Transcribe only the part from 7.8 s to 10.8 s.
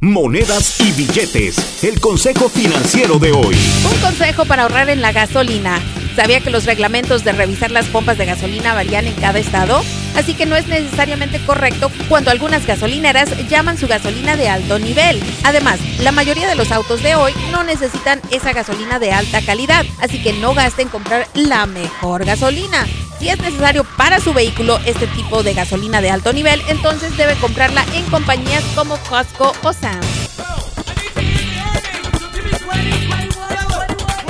pompas de gasolina varían en cada estado? Así que no es